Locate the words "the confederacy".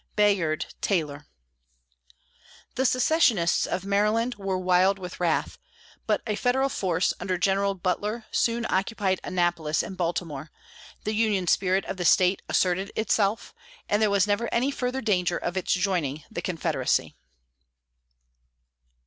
16.31-17.15